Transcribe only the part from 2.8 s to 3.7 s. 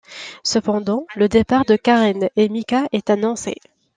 est annoncé.